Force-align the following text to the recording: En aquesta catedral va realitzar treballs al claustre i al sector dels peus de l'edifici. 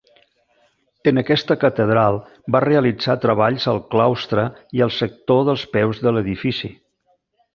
En 1.09 1.21
aquesta 1.21 1.57
catedral 1.63 2.15
va 2.55 2.61
realitzar 2.65 3.17
treballs 3.27 3.69
al 3.73 3.79
claustre 3.95 4.47
i 4.79 4.83
al 4.87 4.93
sector 4.97 5.47
dels 5.51 5.69
peus 5.77 6.01
de 6.07 6.17
l'edifici. 6.17 6.73